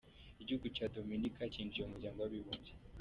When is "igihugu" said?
0.41-0.67